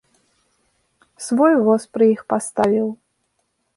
Свой 1.25 1.53
воз 1.67 1.83
пры 1.99 2.05
іх 2.15 2.21
паставіў. 2.33 2.87